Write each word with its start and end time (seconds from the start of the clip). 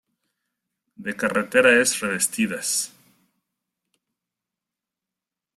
De 0.95 1.13
carretera 1.15 1.75
es 1.83 1.99
revestidas. 1.99 2.71